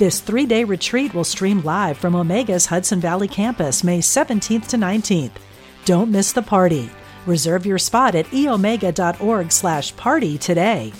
[0.00, 4.78] This three day retreat will stream live from Omega's Hudson Valley campus May 17th to
[4.78, 5.32] 19th.
[5.84, 6.88] Don't miss the party.
[7.26, 10.94] Reserve your spot at eomega.org slash party today.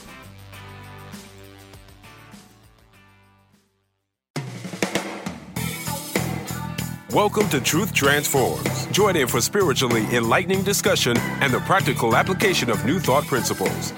[7.11, 8.87] Welcome to Truth Transforms.
[8.89, 13.95] Join in for spiritually enlightening discussion and the practical application of new thought principles.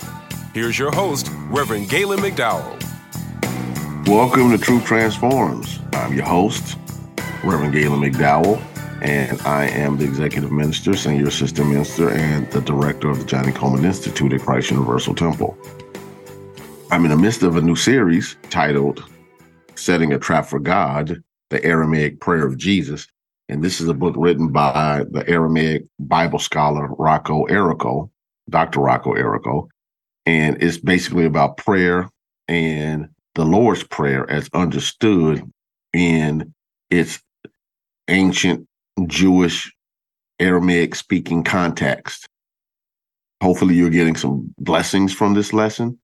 [0.55, 2.82] Here's your host, Reverend Gaylon McDowell.
[4.13, 5.81] Welcome to Truth Transforms.
[5.95, 6.77] I'm your host,
[7.43, 8.61] Reverend Gaylon McDowell,
[9.01, 13.53] and I am the Executive Minister, Senior Assistant Minister, and the Director of the Johnnie
[13.53, 15.57] Colemon Institute at Christ Universal Temple.
[16.91, 19.03] I'm in the midst of a new series titled
[19.77, 23.07] Setting a Trap for God, the Aramaic Prayer of Jesus.
[23.49, 28.11] And this is a book written by the Aramaic Bible scholar Rocco Errico,
[28.51, 28.81] Dr.
[28.81, 29.69] Rocco Errico.
[30.27, 32.11] And it's basically about prayer
[32.47, 35.43] and the Lord's Prayer as understood
[35.93, 36.53] in
[36.91, 37.21] its
[38.09, 38.67] ancient
[39.07, 39.73] Jewish
[40.39, 42.27] Aramaic speaking context.
[43.43, 45.99] Hopefully, you're getting some blessings from this lesson,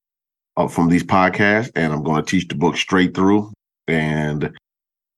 [0.57, 3.53] uh, from these podcasts, and I'm going to teach the book straight through.
[3.87, 4.57] And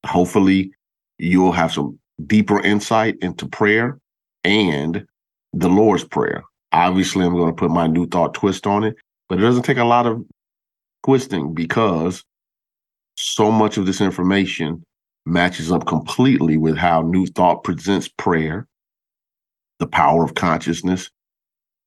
[0.06, 0.72] hopefully,
[1.18, 3.98] you'll have some deeper insight into prayer
[4.44, 5.06] and
[5.52, 6.42] the Lord's Prayer.
[6.72, 8.96] Obviously, I'm going to put my new thought twist on it,
[9.28, 10.24] but it doesn't take a lot of
[11.04, 12.24] twisting because
[13.16, 14.82] so much of this information
[15.26, 18.66] matches up completely with how New Thought presents prayer,
[19.78, 21.10] the power of consciousness,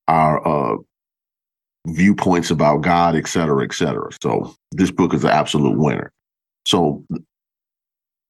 [0.07, 0.77] our uh,
[1.87, 4.09] viewpoints about God, et cetera, et cetera.
[4.21, 6.11] So this book is an absolute winner.
[6.65, 7.03] So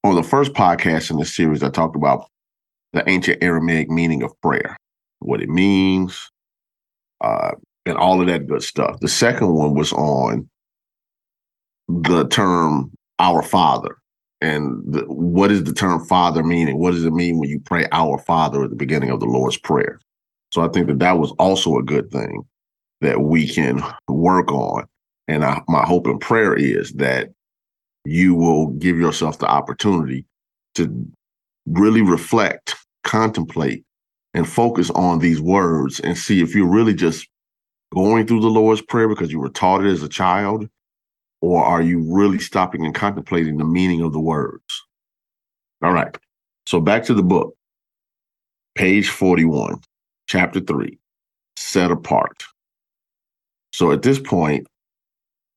[0.04, 2.28] on the first podcast in this series, I talked about
[2.94, 4.78] the ancient Aramaic meaning of prayer,
[5.20, 6.30] what it means,
[7.22, 7.52] uh,
[7.86, 9.00] and all of that good stuff.
[9.02, 10.50] The second one was on
[11.88, 13.98] the term our father.
[14.42, 16.70] And the, what is the term father meaning?
[16.70, 19.26] And what does it mean when you pray our father at the beginning of the
[19.26, 20.00] lord's prayer?
[20.52, 22.44] So i think that that was also a good thing
[23.02, 24.86] that we can work on.
[25.28, 27.30] And I, my hope and prayer is that
[28.06, 30.26] you will give yourself the opportunity
[30.76, 31.08] to
[31.66, 33.84] really reflect contemplate
[34.34, 37.28] and focus on these words and see if you're really just
[37.94, 40.68] going through the lord's prayer because you were taught it as a child
[41.44, 44.64] or are you really stopping and contemplating the meaning of the words?
[45.84, 46.18] All right.
[46.66, 47.54] So back to the book,
[48.76, 49.82] page 41,
[50.26, 50.98] chapter 3,
[51.58, 52.46] set apart.
[53.74, 54.68] So at this point,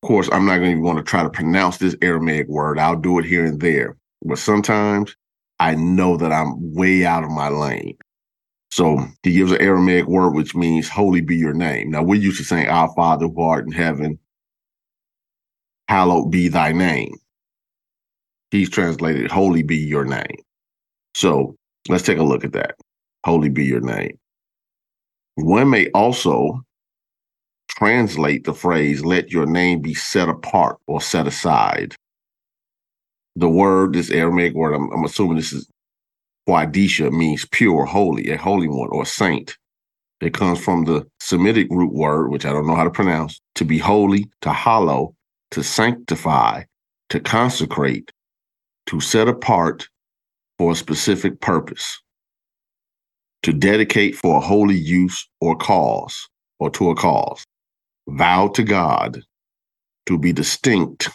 [0.03, 2.79] of course, I'm not going to want to try to pronounce this Aramaic word.
[2.79, 3.95] I'll do it here and there.
[4.25, 5.15] But sometimes
[5.57, 7.97] I know that I'm way out of my lane.
[8.71, 11.91] So he gives an Aramaic word which means holy be your name.
[11.91, 14.19] Now we're used to saying our Father who art in heaven,
[15.87, 17.15] hallowed be thy name.
[18.51, 20.37] He's translated, holy be your name.
[21.15, 21.55] So
[21.89, 22.75] let's take a look at that.
[23.25, 24.17] Holy be your name.
[25.35, 26.61] One may also
[27.69, 31.95] translate the phrase, let your name be set apart or set aside.
[33.35, 35.69] The word, this Aramaic word, I'm, I'm assuming this is
[36.47, 39.57] Quadisha, means pure, holy, a holy one, or saint.
[40.21, 43.65] It comes from the Semitic root word, which I don't know how to pronounce, to
[43.65, 45.13] be holy, to hallow,
[45.51, 46.63] to sanctify,
[47.09, 48.11] to consecrate,
[48.87, 49.87] to set apart
[50.57, 52.01] for a specific purpose,
[53.43, 56.27] to dedicate for a holy use or cause,
[56.59, 57.43] or to a cause,
[58.09, 59.21] vow to God,
[60.07, 61.09] to be distinct,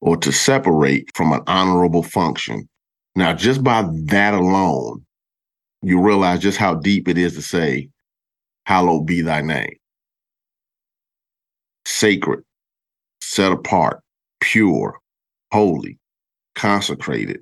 [0.00, 2.68] or to separate from an honorable function.
[3.16, 5.04] Now, just by that alone,
[5.82, 7.88] you realize just how deep it is to say,
[8.66, 9.76] Hallowed be thy name.
[11.84, 12.44] Sacred,
[13.22, 14.02] set apart,
[14.40, 14.98] pure,
[15.52, 15.98] holy,
[16.54, 17.40] consecrated,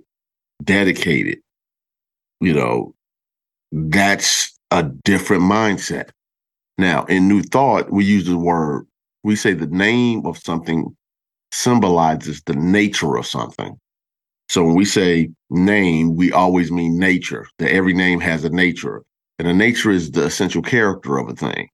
[0.62, 1.38] dedicated.
[2.40, 2.94] You know,
[3.72, 6.10] that's a different mindset.
[6.78, 8.86] Now, in New Thought, we use the word,
[9.24, 10.94] we say the name of something
[11.50, 13.76] symbolizes the nature of something.
[14.48, 19.02] So when we say name, we always mean nature, that every name has a nature.
[19.38, 21.68] And the nature is the essential character of a thing.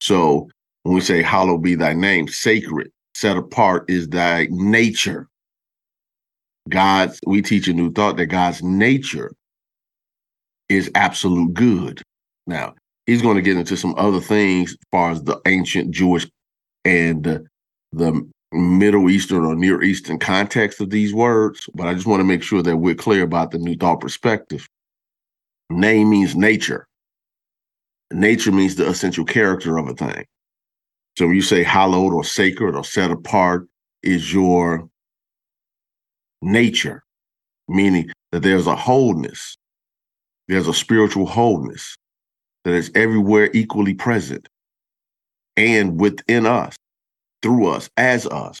[0.00, 0.48] So
[0.84, 5.26] when we say, Hallowed be thy name, sacred, set apart is thy nature.
[6.68, 9.32] God's, we teach a new thought that God's nature
[10.68, 12.02] is absolute good.
[12.46, 12.74] Now,
[13.06, 16.26] he's going to get into some other things as far as the ancient Jewish
[16.84, 17.46] and the,
[17.92, 22.24] the Middle Eastern or Near Eastern context of these words, but I just want to
[22.24, 24.68] make sure that we're clear about the new thought perspective.
[25.70, 26.86] Name means nature.
[28.12, 30.26] Nature means the essential character of a thing.
[31.18, 33.66] So when you say hallowed or sacred or set apart
[34.02, 34.88] is your
[36.42, 37.02] nature,
[37.68, 39.56] meaning that there's a wholeness,
[40.48, 41.96] there's a spiritual wholeness
[42.64, 44.48] that is everywhere equally present
[45.56, 46.76] and within us,
[47.42, 48.58] through us, as us.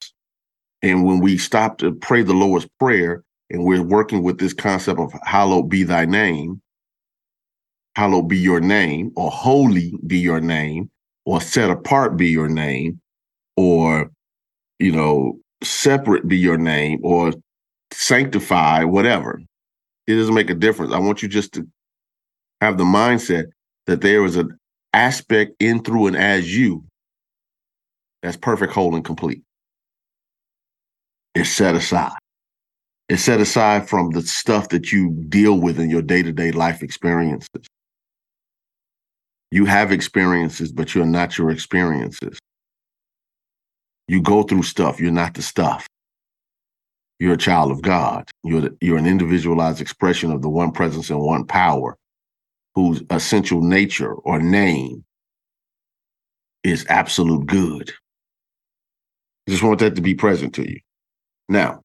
[0.82, 4.98] And when we stop to pray the Lord's Prayer and we're working with this concept
[4.98, 6.60] of hallowed be thy name,
[7.96, 10.90] hallowed be your name, or holy be your name,
[11.26, 13.00] or set apart be your name,
[13.56, 14.10] or,
[14.78, 17.32] you know, separate be your name, or
[17.92, 19.40] sanctify, whatever.
[20.06, 20.92] It doesn't make a difference.
[20.92, 21.66] I want you just to
[22.60, 23.46] have the mindset
[23.86, 24.56] that there is an
[24.94, 26.84] aspect in, through, and as you
[28.22, 29.42] that's perfect, whole, and complete.
[31.34, 32.18] It's set aside.
[33.08, 36.50] It's set aside from the stuff that you deal with in your day to day
[36.50, 37.48] life experiences.
[39.56, 42.38] You have experiences, but you're not your experiences.
[44.06, 45.86] You go through stuff, you're not the stuff.
[47.18, 48.28] You're a child of God.
[48.44, 51.96] You're, the, you're an individualized expression of the one presence and one power
[52.74, 55.06] whose essential nature or name
[56.62, 57.94] is absolute good.
[59.48, 60.80] I just want that to be present to you.
[61.48, 61.80] Now,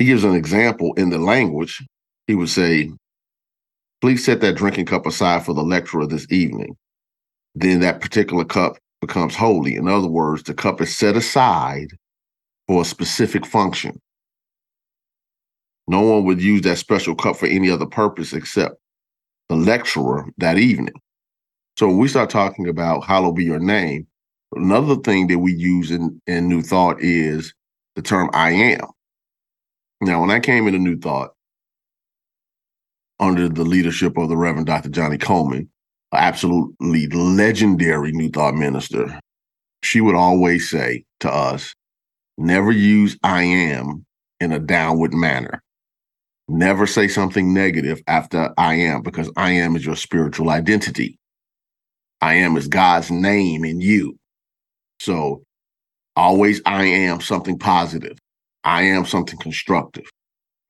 [0.00, 1.80] he gives an example in the language.
[2.26, 2.90] He would say,
[4.00, 6.76] Please set that drinking cup aside for the lecturer this evening.
[7.54, 9.76] Then that particular cup becomes holy.
[9.76, 11.88] In other words, the cup is set aside
[12.66, 14.00] for a specific function.
[15.86, 18.76] No one would use that special cup for any other purpose except
[19.48, 20.94] the lecturer that evening.
[21.76, 24.06] So when we start talking about hallowed be your name,
[24.54, 27.52] another thing that we use in, in New Thought is
[27.96, 28.86] the term I am.
[30.00, 31.30] Now, when I came into New Thought,
[33.20, 34.88] under the leadership of the Reverend Dr.
[34.88, 35.68] Johnnie Colemon,
[36.12, 39.20] absolutely legendary New Thought minister,
[39.82, 41.74] she would always say to us,
[42.38, 44.04] never use I am
[44.40, 45.62] in a downward manner.
[46.48, 51.18] Never say something negative after I am, because I am is your spiritual identity.
[52.20, 54.18] I am is God's name in you.
[54.98, 55.42] So
[56.16, 58.18] always I am something positive.
[58.64, 60.04] I am something constructive.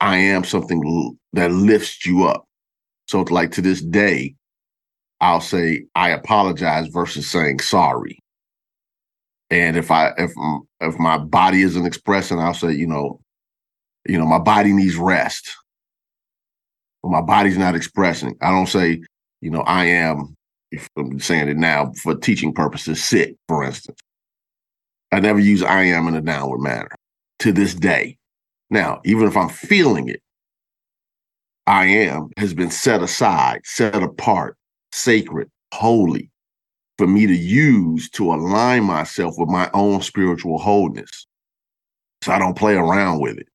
[0.00, 2.46] I am something that lifts you up.
[3.06, 4.34] So, like to this day,
[5.20, 8.18] I'll say I apologize versus saying sorry.
[9.50, 13.20] And if I if mm, if my body isn't expressing, I'll say you know,
[14.06, 15.50] you know, my body needs rest.
[17.02, 18.36] But my body's not expressing.
[18.40, 19.02] I don't say
[19.40, 20.36] you know I am.
[20.70, 23.98] If I'm saying it now for teaching purposes, sick, for instance.
[25.12, 26.90] I never use I am in a downward manner
[27.40, 28.16] to this day.
[28.70, 30.22] Now, even if I'm feeling it,
[31.66, 34.56] I am has been set aside, set apart,
[34.92, 36.30] sacred, holy
[36.98, 41.26] for me to use to align myself with my own spiritual wholeness.
[42.22, 43.48] So I don't play around with it.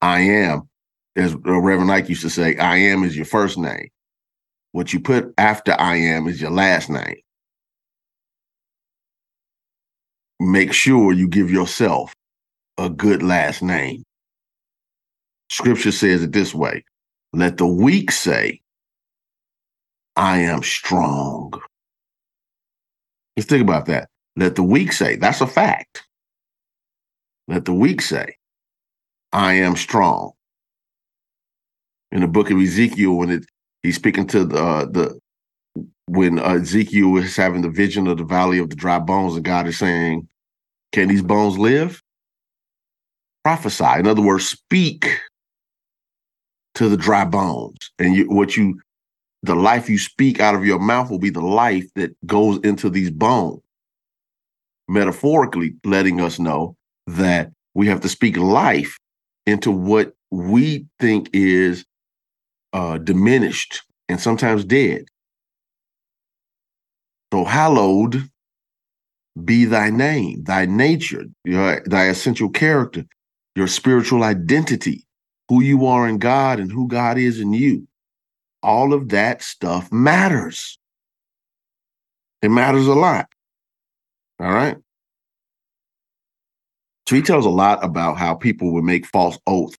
[0.00, 0.68] I am,
[1.14, 3.88] as Reverend Ike used to say, I am is your first name.
[4.72, 7.16] What you put after I am is your last name.
[10.40, 12.14] Make sure you give yourself
[12.78, 14.04] a good last name.
[15.50, 16.84] Scripture says it this way
[17.32, 18.60] let the weak say,
[20.16, 21.52] I am strong.
[23.36, 24.08] Let's think about that.
[24.36, 26.04] Let the weak say, that's a fact.
[27.48, 28.36] Let the weak say,
[29.32, 30.32] I am strong.
[32.10, 33.46] In the book of Ezekiel, when it,
[33.82, 35.18] he's speaking to the, uh, the
[36.06, 39.44] when uh, Ezekiel is having the vision of the valley of the dry bones, and
[39.44, 40.28] God is saying,
[40.92, 42.02] Can these bones live?
[43.44, 43.98] Prophesy.
[43.98, 45.18] In other words, speak
[46.74, 47.76] to the dry bones.
[47.98, 48.80] And you, what you,
[49.42, 52.88] the life you speak out of your mouth will be the life that goes into
[52.88, 53.60] these bones.
[54.88, 58.98] Metaphorically, letting us know that we have to speak life
[59.46, 61.84] into what we think is
[62.72, 65.04] uh, diminished and sometimes dead.
[67.32, 68.28] So, hallowed
[69.44, 73.04] be thy name, thy nature, your, thy essential character,
[73.54, 75.06] your spiritual identity,
[75.48, 77.86] who you are in God and who God is in you.
[78.62, 80.78] All of that stuff matters.
[82.40, 83.28] It matters a lot.
[84.40, 84.76] All right.
[87.08, 89.76] So he tells a lot about how people would make false oaths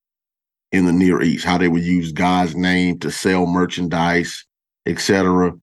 [0.71, 4.45] in the Near East, how they would use God's name to sell merchandise,
[4.85, 5.53] etc.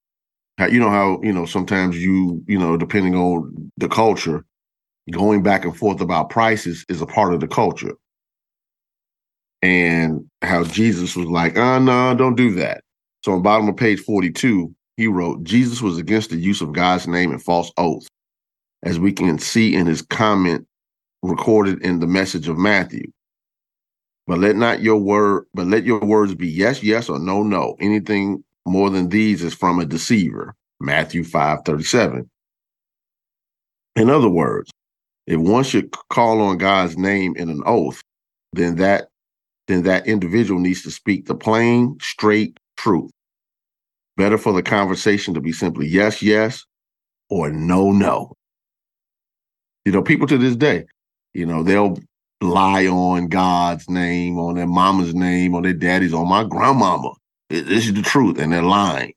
[0.69, 4.45] You know how you know sometimes you you know depending on the culture,
[5.11, 7.95] going back and forth about prices is a part of the culture,
[9.63, 12.83] and how Jesus was like, ah, oh, no, don't do that."
[13.25, 17.07] So on bottom of page forty-two, he wrote, "Jesus was against the use of God's
[17.07, 18.09] name and false oaths,
[18.83, 20.67] as we can see in his comment
[21.23, 23.11] recorded in the message of Matthew."
[24.27, 27.77] But let not your word, but let your words be yes, yes, or no, no.
[27.81, 30.55] Anything more than these is from a deceiver.
[30.81, 32.31] Matthew 5 37.
[33.97, 34.71] In other words,
[35.31, 38.03] if one should call on God's name in an oath,
[38.53, 39.07] then that
[39.69, 43.13] then that individual needs to speak the plain, straight truth.
[44.17, 46.65] Better for the conversation to be simply yes, yes,
[47.29, 48.33] or no, no.
[49.85, 50.87] You know, people to this day,
[51.33, 51.97] you know, they'll
[52.41, 57.13] lie on God's name, on their mama's name, on their daddy's, on my grandmama.
[57.51, 59.13] This is the truth, and they're lying.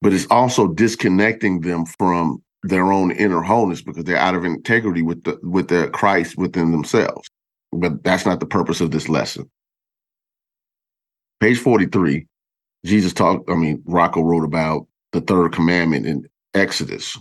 [0.00, 5.02] But it's also disconnecting them from their own inner wholeness because they're out of integrity
[5.02, 7.28] with the with their Christ within themselves.
[7.72, 9.50] But that's not the purpose of this lesson.
[11.40, 12.26] Page 43,
[12.86, 17.16] Jesus talked, I mean, Rocco wrote about the third commandment in Exodus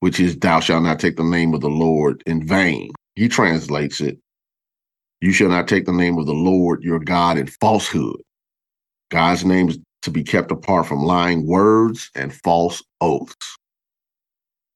[0.00, 2.92] which is thou shalt not take the name of the Lord in vain.
[3.16, 4.18] He translates it,
[5.20, 8.20] you shall not take the name of the Lord your God in falsehood.
[9.10, 13.55] God's name is to be kept apart from lying words and false oaths.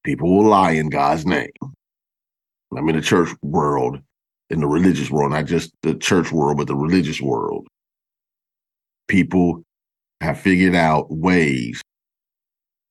[0.05, 1.51] People will lie in God's name.
[2.77, 3.99] I'm in the church world,
[4.49, 7.67] in the religious world, not just the church world, but the religious world.
[9.09, 9.63] People
[10.21, 11.83] have figured out ways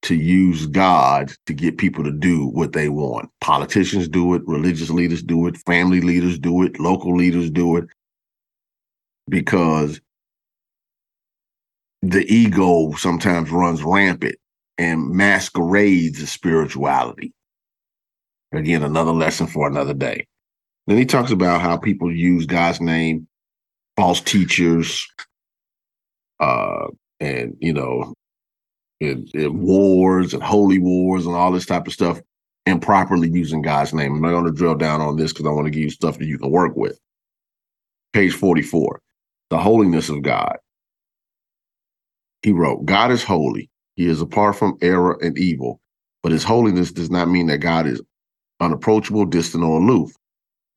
[0.02, 3.30] to use God to get people to do what they want.
[3.42, 7.86] Politicians do it, religious leaders do it, family leaders do it, local leaders do it,
[9.30, 10.00] because
[12.02, 14.36] the ego sometimes runs rampant
[14.80, 17.34] and masquerades as spirituality.
[18.54, 20.26] Again, another lesson for another day.
[20.88, 23.28] Then he talks about how people use God's name,
[23.98, 25.06] false teachers,
[26.40, 26.88] uh,
[27.20, 28.14] and you know,
[29.02, 32.22] and, and wars and holy wars and all this type of stuff
[32.66, 34.14] improperly using God's name.
[34.16, 36.18] I'm not going to drill down on this because I want to give you stuff
[36.18, 36.98] that you can work with.
[38.14, 39.02] Page 44,
[39.50, 40.58] the holiness of God.
[42.42, 43.70] He wrote, God is holy.
[44.00, 45.82] He is apart from error and evil,
[46.24, 48.02] but his holiness does not mean that God is
[48.62, 50.14] unapproachable, distant, or aloof.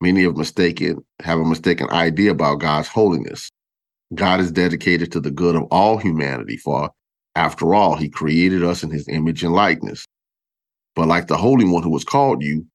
[0.01, 3.49] Many have mistaken have a mistaken idea about God's holiness.
[4.13, 6.91] God is dedicated to the good of all humanity, for
[7.33, 10.05] after all, he created us in his image and likeness.
[10.93, 12.67] But like the Holy One who has called you,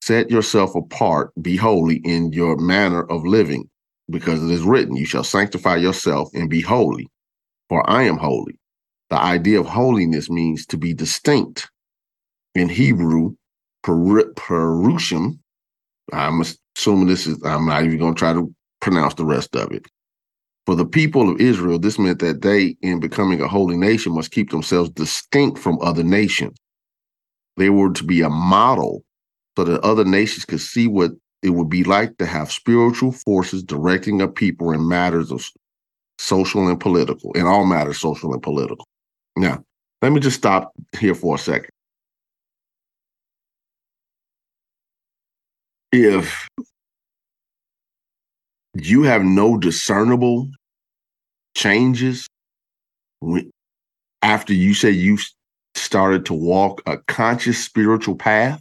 [0.00, 3.68] set yourself apart, be holy in your manner of living,
[4.10, 7.08] because it is written, You shall sanctify yourself and be holy,
[7.68, 8.58] for I am holy.
[9.10, 11.70] The idea of holiness means to be distinct.
[12.54, 13.34] In Hebrew,
[13.84, 15.38] perushim,
[16.12, 16.42] I'm
[16.76, 19.86] assuming this is, I'm not even going to try to pronounce the rest of it.
[20.66, 24.32] For the people of Israel, this meant that they, in becoming a holy nation, must
[24.32, 26.56] keep themselves distinct from other nations.
[27.56, 29.04] They were to be a model
[29.56, 33.62] so that other nations could see what it would be like to have spiritual forces
[33.62, 35.48] directing a people in matters of
[36.18, 38.86] social and political, in all matters social and political.
[39.36, 39.62] Now,
[40.02, 41.70] let me just stop here for a second.
[45.92, 46.48] If
[48.74, 50.48] you have no discernible
[51.54, 52.28] changes
[54.22, 55.18] after you say you
[55.74, 58.60] started to walk a conscious spiritual path,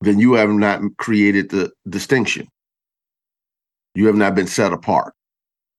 [0.00, 2.48] then you have not created the distinction.
[3.94, 5.12] You have not been set apart.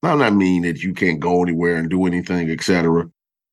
[0.03, 3.09] Now, I'm not mean that you can't go anywhere and do anything, etc.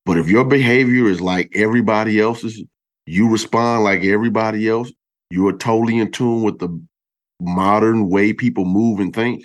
[0.07, 2.63] But if your behavior is like everybody else's,
[3.07, 4.91] you respond like everybody else,
[5.31, 6.81] you are totally in tune with the
[7.41, 9.45] modern way people move and think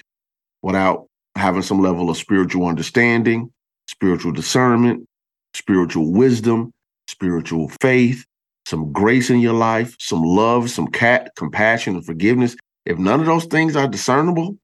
[0.62, 3.52] without having some level of spiritual understanding,
[3.88, 5.06] spiritual discernment,
[5.54, 6.72] spiritual wisdom,
[7.08, 8.26] spiritual faith,
[8.66, 12.56] some grace in your life, some love, some cat compassion and forgiveness.
[12.86, 14.58] If none of those things are discernible,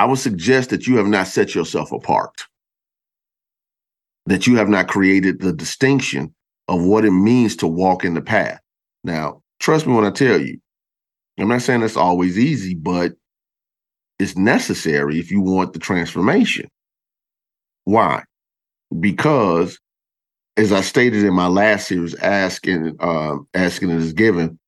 [0.00, 2.46] I would suggest that you have not set yourself apart.
[4.24, 6.34] That you have not created the distinction
[6.68, 8.60] of what it means to walk in the path.
[9.04, 10.58] Now, trust me when I tell you,
[11.38, 13.12] I'm not saying it's always easy, but
[14.18, 16.70] it's necessary if you want the transformation.
[17.84, 18.24] Why?
[18.98, 19.78] Because
[20.56, 24.58] as I stated in my last series, asking uh, asking is given.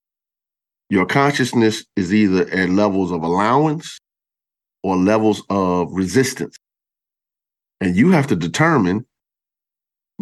[0.91, 3.99] Your consciousness is either at levels of allowance
[4.83, 6.57] or levels of resistance,
[7.81, 9.07] and you have to determine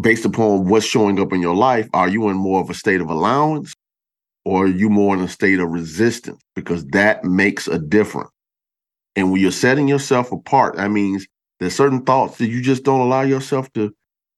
[0.00, 1.88] based upon what's showing up in your life.
[1.93, 3.75] Are you in more of a state of allowance,
[4.45, 6.43] or are you more in a state of resistance?
[6.55, 8.31] Because that makes a difference.
[9.17, 11.26] And when you're setting yourself apart, that means
[11.59, 13.93] there's certain thoughts that you just don't allow yourself to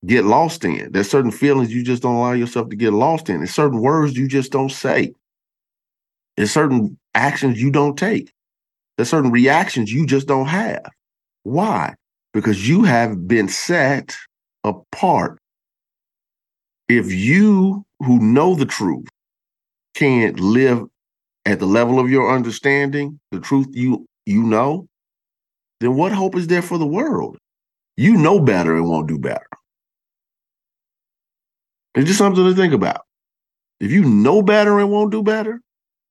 [0.06, 0.90] get lost in.
[0.90, 3.38] There's certain feelings you just don't allow yourself to get lost in.
[3.38, 5.14] There's certain words you just don't say.
[6.36, 8.32] There's certain actions you don't take.
[8.96, 10.84] There's certain reactions you just don't have.
[11.44, 11.94] Why?
[12.32, 14.16] Because you have been set
[14.64, 15.38] apart.
[16.88, 19.08] If you who know the truth
[19.94, 20.84] can't live
[21.46, 24.86] at the level of your understanding, the truth you you know,
[25.80, 27.36] then what hope is there for the world?
[27.96, 29.46] You know better and won't do better.
[31.94, 33.02] It's just something to think about.
[33.80, 35.60] If you know better and won't do better,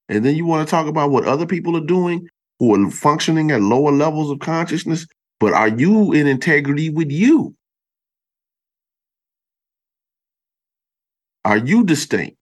[0.10, 2.28] and then you want to talk about what other people are doing
[2.62, 5.08] who are functioning at lower levels of consciousness,
[5.40, 7.56] but are you in integrity with you?
[11.44, 12.38] Are you distinct?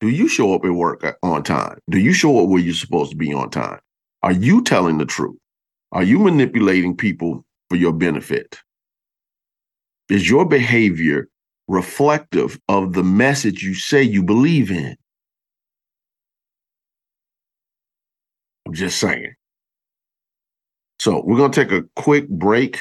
[0.00, 1.78] Do you show up at work on time?
[1.88, 3.78] Do you show up where you're supposed to be on time?
[4.24, 5.38] Are you telling the truth?
[5.92, 8.58] Are you manipulating people for your benefit?
[10.08, 11.28] Is your behavior
[11.68, 14.96] reflective of the message you say you believe in?
[18.70, 19.34] I'm just saying.
[21.00, 22.78] So we're to take a quick break.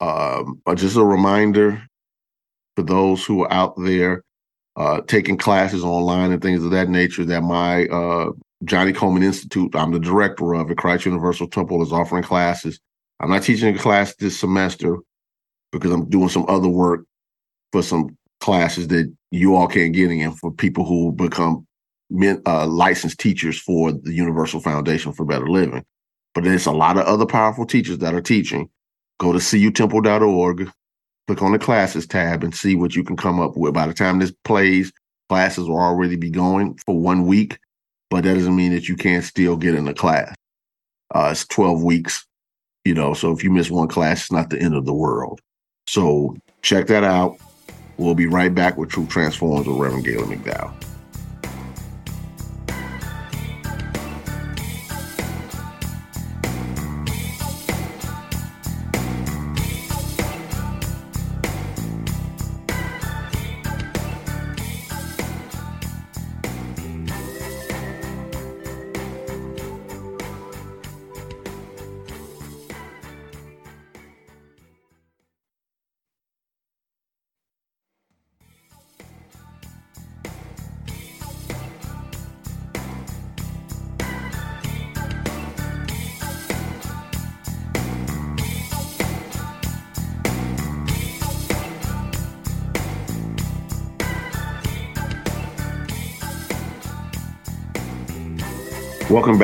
[0.00, 1.82] Um, just a reminder
[2.74, 4.22] for those who are out there
[4.76, 8.30] uh, taking classes online and things of that nature that my uh,
[8.64, 12.80] Johnnie Colemon Institute, I'm the director of at Christ Universal Temple, is offering classes.
[13.20, 14.96] I'm not teaching a class this semester
[15.70, 17.04] because I'm doing some other work
[17.72, 21.66] for some classes that you all can't get in for people who become
[22.46, 25.84] uh, licensed teachers for the Universal Foundation for Better Living.
[26.34, 28.68] But there's a lot of other powerful teachers that are teaching.
[29.18, 30.70] Go to cutemple.org,
[31.26, 33.72] click on the classes tab, and see what you can come up with.
[33.72, 34.92] By the time this plays,
[35.28, 37.58] classes will already be going for one week
[38.10, 40.34] but that doesn't mean that you can't still get in the class.
[41.14, 42.26] Uh, it's 12 weeks,
[42.84, 45.40] you know, so if you miss one class, it's not the end of the world.
[45.88, 47.36] So check that out.
[47.96, 50.85] We'll be right back with Truth Transforms with Reverend Gaylon McDowell.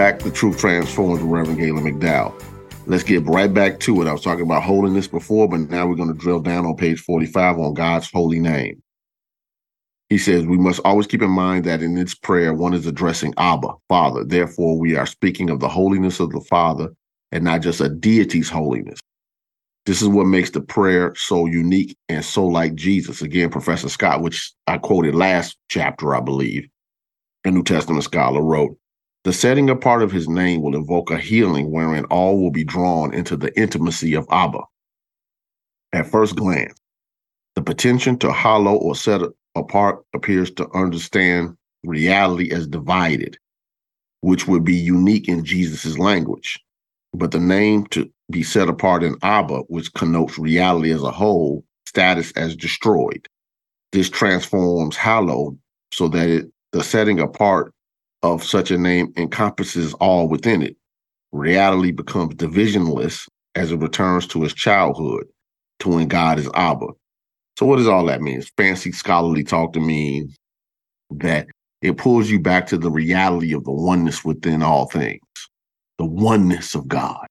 [0.03, 2.35] Back Truth Transforms with Reverend Gaylon McDowell.
[2.87, 4.09] Let's get right back to it.
[4.09, 6.99] I was talking about holiness before, but now we're going to drill down on page
[6.99, 8.83] 45 on God's holy name.
[10.09, 13.33] He says, We must always keep in mind that in this prayer, one is addressing
[13.37, 14.25] Abba, Father.
[14.25, 16.89] Therefore, we are speaking of the holiness of the Father
[17.31, 18.99] and not just a deity's holiness.
[19.87, 23.23] This is what makes the prayer so unique and so like Jesus.
[23.23, 26.67] Again, Professor Scott, which I quoted last chapter, I believe,
[27.45, 28.77] a New Testament scholar wrote,
[29.25, 33.15] the setting apart of his name will evoke a healing wherein all will be drawn
[33.15, 34.61] into the intimacy of Abba.
[35.93, 36.81] At first glance,
[37.55, 39.21] the potential to hollow or set
[39.55, 43.39] apart appears to understand reality as divided,
[44.23, 46.59] which would be unique in Jesus' language.
[47.13, 51.65] But the name to be set apart in Abba, which connotes reality as a whole,
[51.87, 53.29] status as destroyed.
[53.93, 55.59] This transforms hollow
[55.93, 57.75] so that it, the setting apart
[58.23, 60.77] of such a name encompasses all within it.
[61.33, 65.25] Reality becomes divisionless as it returns to its childhood,
[65.81, 66.87] to when God is Abba.
[67.59, 68.43] So, what does all that mean?
[68.57, 70.33] Fancy scholarly talk to mean
[71.11, 71.47] that
[71.83, 75.21] it pulls you back to the reality of the oneness within all things,
[75.99, 77.27] the oneness of God,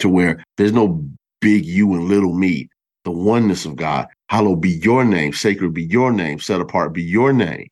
[0.00, 1.04] to where there's no
[1.40, 2.68] big you and little me,
[3.04, 4.06] the oneness of God.
[4.28, 7.68] Hallowed be your name, sacred be your name, set apart be your name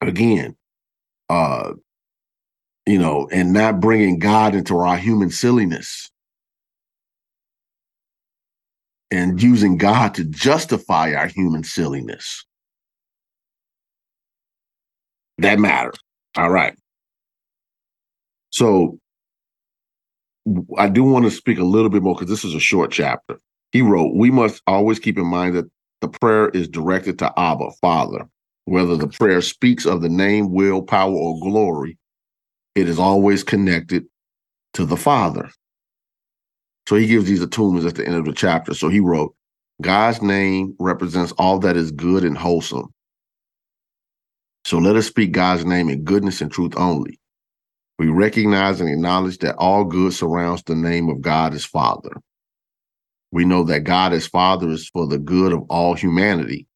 [0.00, 0.56] again,
[1.28, 1.72] uh,
[2.86, 6.10] you know, and not bringing God into our human silliness.
[9.10, 12.44] and using God to justify our human silliness.
[15.38, 15.96] That matters.
[16.36, 16.74] All right.
[18.50, 18.98] So
[20.76, 23.38] I do want to speak a little bit more because this is a short chapter.
[23.72, 25.66] He wrote, We must always keep in mind that
[26.00, 28.28] the prayer is directed to Abba, Father.
[28.68, 31.98] Whether the prayer speaks of the name, will, power, or glory,
[32.74, 34.04] it is always connected
[34.74, 35.50] to the Father.
[36.88, 38.74] So he gives these attunements at the end of the chapter.
[38.74, 39.34] So he wrote,
[39.82, 42.94] God's name represents all that is good and wholesome.
[44.66, 47.20] So let us speak God's name in goodness and truth only.
[47.98, 52.12] We recognize and acknowledge that all good surrounds the name of God as Father.
[53.32, 56.67] We know that God as Father is for the good of all humanity.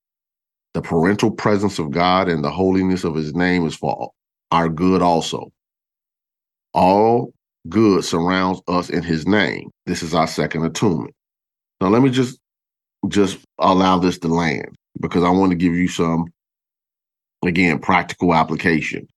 [0.75, 4.13] The parental presence of God and the holiness of his name is for
[4.53, 5.53] our good also.
[6.75, 7.33] All
[7.69, 9.71] good surrounds us in his name.
[9.87, 11.15] This is our second attunement.
[11.81, 12.39] Now let me just
[13.09, 16.27] just allow this to land because I want to give you some
[17.45, 19.09] again practical application.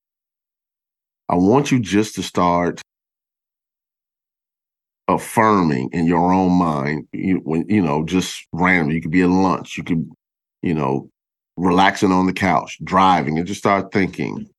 [1.29, 2.81] I want you just to start
[5.07, 9.29] affirming in your own mind you, when you know just randomly you could be at
[9.29, 10.09] lunch you could
[10.63, 11.09] you know
[11.57, 14.49] relaxing on the couch driving and just start thinking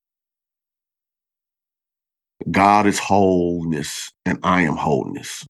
[2.51, 5.47] god is wholeness and i am wholeness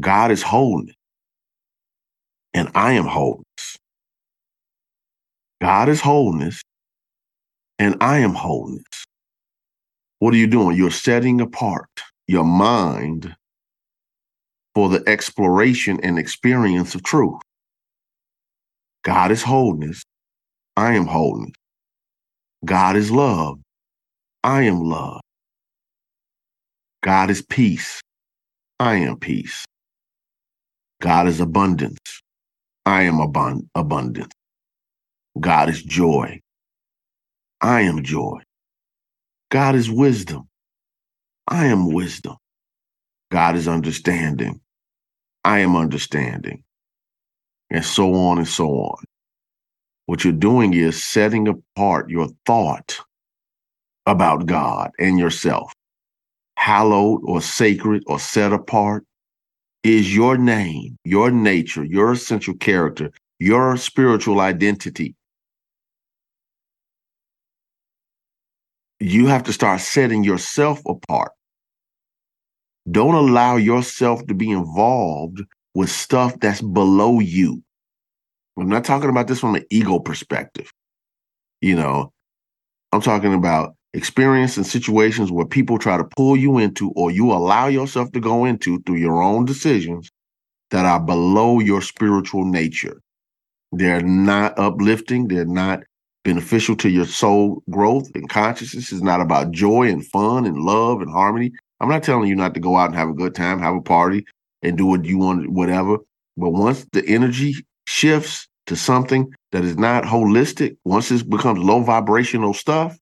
[0.00, 0.94] god is wholeness
[2.54, 3.78] and i am wholeness
[5.62, 6.62] god is wholeness
[7.78, 8.84] and i am wholeness
[10.22, 10.76] what are you doing?
[10.76, 11.90] You're setting apart
[12.28, 13.34] your mind
[14.74, 17.40] for the exploration and experience of truth.
[19.04, 20.04] God is wholeness.
[20.76, 21.54] I am wholeness.
[22.64, 23.60] God is love.
[24.44, 25.20] I am love.
[27.02, 28.00] God is peace.
[28.80, 29.64] I am peace.
[31.02, 31.98] God is abundance.
[32.86, 34.34] I am abund- abundance.
[35.40, 36.40] God is joy.
[37.60, 38.40] I am joy.
[39.50, 40.48] God is wisdom.
[41.48, 42.36] I am wisdom.
[43.32, 44.60] God is understanding.
[45.44, 46.64] I am understanding.
[47.72, 49.04] And so on and so on.
[50.06, 53.00] What you're doing is setting apart your thought
[54.06, 55.72] about God and yourself.
[56.56, 59.04] Hallowed or sacred or set apart
[59.82, 65.16] is your name, your nature, your essential character, your spiritual identity.
[69.02, 71.32] you have to start setting yourself apart.
[72.90, 75.42] Don't allow yourself to be involved
[75.74, 77.62] with stuff that's below you.
[78.58, 80.70] I'm not talking about this from an ego perspective.
[81.60, 82.12] You know,
[82.92, 87.32] I'm talking about experience and situations where people try to pull you into or you
[87.32, 90.10] allow yourself to go into through your own decisions
[90.70, 93.00] that are below your spiritual nature.
[93.72, 95.82] They're not uplifting, they're not
[96.24, 98.92] beneficial to your soul growth and consciousness.
[98.92, 101.52] is not about joy and fun and love and harmony.
[101.80, 103.80] I'm not telling you not to go out and have a good time, have a
[103.80, 104.24] party,
[104.62, 105.98] and do what you want, whatever.
[106.36, 107.54] But once the energy
[107.86, 112.96] shifts to something that is not holistic, once it becomes low vibrational stuff,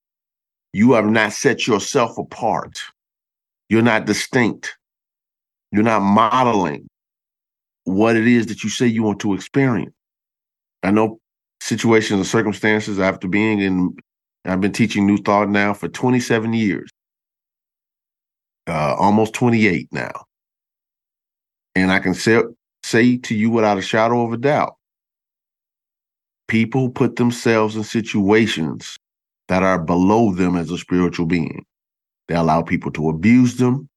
[0.72, 2.78] you have not set yourself apart.
[3.68, 4.76] You're not distinct.
[5.72, 6.88] You're not modeling
[7.84, 9.92] what it is that you say you want to experience.
[10.82, 11.18] I know
[11.60, 13.96] situations and circumstances after being in
[14.44, 16.90] I've been teaching New Thought now for 27 years.
[18.66, 20.24] Uh, almost 28 now.
[21.80, 22.42] And I can say
[22.82, 24.76] say to you without a shadow of a doubt,
[26.48, 28.96] people put themselves in situations
[29.48, 31.64] that are below them as a spiritual being.
[32.28, 33.88] They allow people to abuse them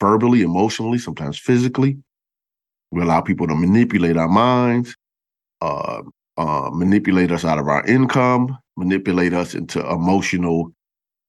[0.00, 1.98] verbally, emotionally, sometimes physically.
[2.90, 4.94] We allow people to manipulate our minds,
[5.60, 6.02] uh,
[6.36, 10.72] uh, manipulate us out of our income, manipulate us into emotional,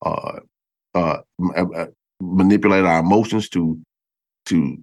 [0.05, 0.39] uh,
[0.95, 1.17] uh,
[1.55, 1.88] uh, uh,
[2.21, 3.79] manipulate our emotions to
[4.45, 4.77] to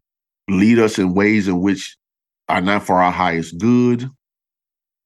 [0.48, 1.96] lead us in ways in which
[2.48, 4.09] are not for our highest good.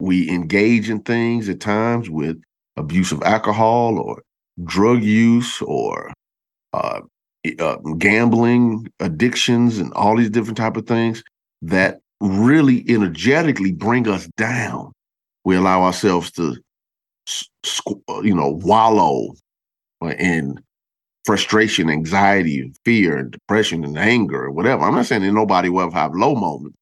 [0.01, 2.41] We engage in things at times with
[2.77, 4.23] abuse of alcohol or
[4.65, 6.13] drug use or
[6.73, 7.01] uh,
[7.59, 11.23] uh, gambling addictions and all these different type of things
[11.63, 14.93] that really energetically bring us down
[15.45, 16.57] we allow ourselves to,
[18.23, 19.33] you know, wallow
[20.03, 20.61] in
[21.29, 24.83] frustration, anxiety, fear, and depression, and anger, or whatever.
[24.83, 26.79] I'm not saying that nobody will have low moments,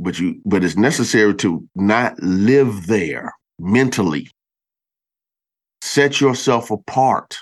[0.00, 4.28] but you, but it's necessary to not live there mentally.
[5.80, 7.38] Set yourself apart.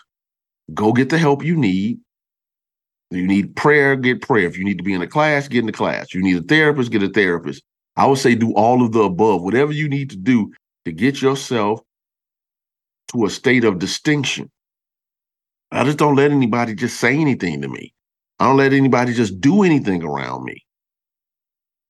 [0.74, 2.00] Go get the help you need.
[3.10, 4.46] You need prayer, get prayer.
[4.46, 6.12] If you need to be in a class, get in the class.
[6.12, 7.62] You need a therapist, get a therapist.
[7.96, 10.52] I would say do all of the above, whatever you need to do
[10.84, 11.80] to get yourself
[13.12, 14.50] to a state of distinction.
[15.70, 17.92] I just don't let anybody just say anything to me.
[18.38, 20.64] I don't let anybody just do anything around me,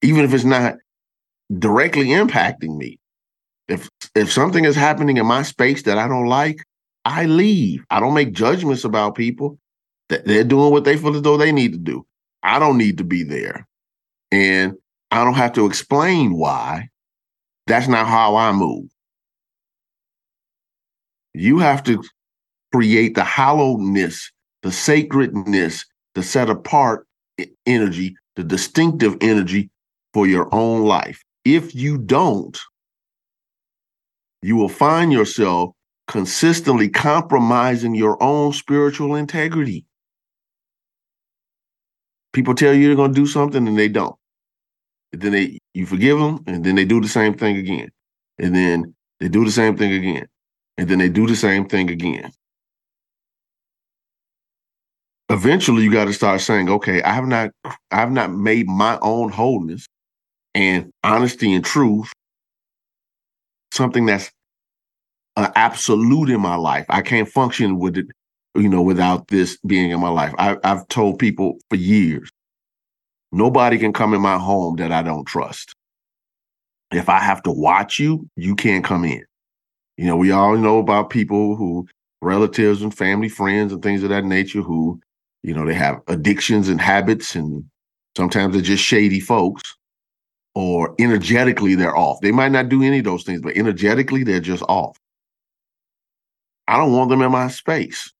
[0.02, 0.76] even if it's not
[1.58, 2.98] directly impacting me.
[3.68, 6.64] If if something is happening in my space that I don't like,
[7.04, 7.84] I leave.
[7.90, 9.58] I don't make judgments about people.
[10.08, 12.06] That they're doing what they feel as though they need to do.
[12.42, 13.68] I don't need to be there.
[14.32, 14.74] And
[15.10, 16.88] I don't have to explain why.
[17.66, 18.86] That's not how I move.
[21.34, 22.02] You have to
[22.72, 24.24] create the hallowedness,
[24.62, 27.06] the sacredness, the set apart
[27.66, 29.70] energy, the distinctive energy
[30.12, 31.22] for your own life.
[31.44, 32.58] If you don't,
[34.42, 35.72] you will find yourself
[36.06, 39.84] consistently compromising your own spiritual integrity.
[42.32, 44.16] People tell you they're going to do something and they don't.
[45.12, 47.90] And then they you forgive them and then they do the same thing again.
[48.38, 50.26] And then they do the same thing again.
[50.76, 52.30] And then they do the same thing again.
[55.30, 58.98] Eventually you got to start saying, okay, I have not I have not made my
[59.02, 59.86] own wholeness
[60.54, 62.12] and honesty and truth
[63.72, 64.30] something that's
[65.36, 66.86] an absolute in my life.
[66.88, 68.06] I can't function with it,
[68.56, 70.34] you know, without this being in my life.
[70.38, 72.30] I, I've told people for years,
[73.30, 75.74] nobody can come in my home that I don't trust.
[76.90, 79.24] If I have to watch you, you can't come in.
[79.96, 81.86] You know, we all know about people who
[82.22, 85.00] relatives and family friends and things of that nature who,
[85.48, 87.64] you know, they have addictions and habits and
[88.16, 89.62] sometimes they're just shady folks
[90.54, 92.20] or energetically they're off.
[92.20, 94.98] They might not do any of those things, but energetically they're just off.
[96.66, 98.12] I don't want them in my space.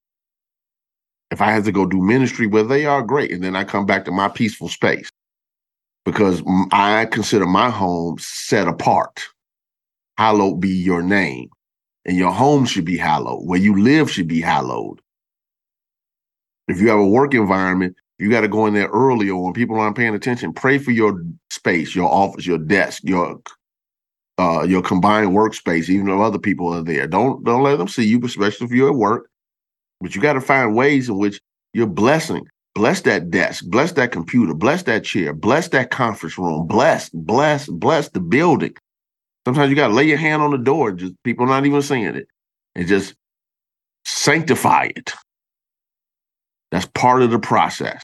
[1.31, 3.31] If I had to go do ministry where they are, great.
[3.31, 5.11] And then I come back to my peaceful space
[6.07, 9.23] because I consider my home set apart.
[10.17, 11.51] Hallowed be your name.
[12.07, 13.43] And your home should be hallowed.
[13.47, 15.03] Where you live should be hallowed.
[16.69, 19.53] If you have a work environment, you got to go in there early or when
[19.53, 20.53] people aren't paying attention.
[20.53, 23.41] Pray for your space, your office, your desk, your
[24.39, 27.07] uh, your combined workspace, even though other people are there.
[27.07, 29.29] Don't don't let them see you, especially if you're at work.
[30.01, 31.41] But you got to find ways in which
[31.73, 32.47] you're blessing.
[32.75, 37.67] Bless that desk, bless that computer, bless that chair, bless that conference room, bless, bless,
[37.67, 38.75] bless the building.
[39.45, 42.05] Sometimes you got to lay your hand on the door, just people not even seeing
[42.05, 42.29] it,
[42.77, 43.15] and just
[44.05, 45.13] sanctify it.
[46.71, 48.03] That's part of the process.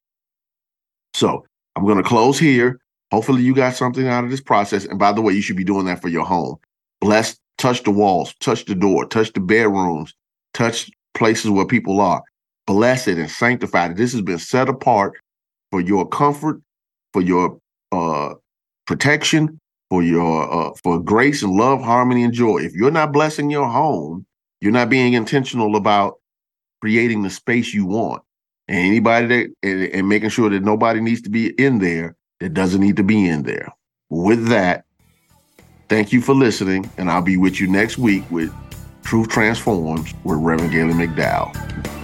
[1.12, 1.44] So
[1.76, 2.80] I'm going to close here.
[3.12, 4.84] Hopefully, you got something out of this process.
[4.84, 6.56] And by the way, you should be doing that for your home.
[7.00, 10.14] Bless, touch the walls, touch the door, touch the bedrooms,
[10.52, 12.22] touch places where people are.
[12.66, 13.96] Bless it and sanctify it.
[13.96, 15.12] This has been set apart
[15.70, 16.60] for your comfort,
[17.12, 17.58] for your
[17.92, 18.34] uh,
[18.86, 22.58] protection, for your uh, for grace and love, harmony, and joy.
[22.58, 24.26] If you're not blessing your home,
[24.60, 26.18] you're not being intentional about
[26.80, 28.23] creating the space you want.
[28.68, 32.54] And anybody that and, and making sure that nobody needs to be in there that
[32.54, 33.72] doesn't need to be in there.
[34.10, 34.84] With that,
[35.88, 38.52] thank you for listening, and I'll be with you next week with
[39.02, 42.03] Truth Transforms with Reverend Gaylon McDowell.